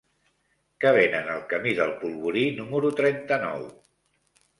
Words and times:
Què 0.85 0.93
venen 0.95 1.27
al 1.33 1.43
camí 1.51 1.73
del 1.79 1.93
Polvorí 1.99 2.45
número 2.61 2.91
trenta-nou? 3.01 3.69